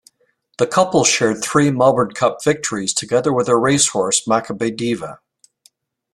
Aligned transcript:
The 0.57 0.65
couple 0.65 1.03
shared 1.03 1.43
three 1.43 1.69
Melbourne 1.69 2.15
Cup 2.15 2.43
victories 2.43 2.91
together 2.91 3.31
with 3.31 3.45
their 3.45 3.59
racehorse, 3.59 4.25
Makybe 4.27 4.75
Diva. 4.75 5.19